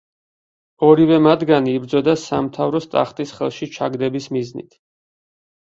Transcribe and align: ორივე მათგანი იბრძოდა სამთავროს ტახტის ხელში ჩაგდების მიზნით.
ორივე 0.87 1.19
მათგანი 1.25 1.75
იბრძოდა 1.81 2.15
სამთავროს 2.23 2.91
ტახტის 2.97 3.35
ხელში 3.39 3.73
ჩაგდების 3.79 4.31
მიზნით. 4.39 4.81